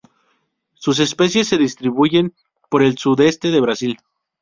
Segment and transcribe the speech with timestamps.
[0.73, 2.33] Sus especies se distribuyen
[2.69, 3.99] por el sudeste de Brasil.